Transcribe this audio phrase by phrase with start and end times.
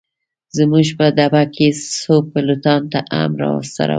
[0.57, 1.67] زموږ په ډبه کي
[2.01, 2.81] څو پیلوټان
[3.19, 3.89] هم راسره ول.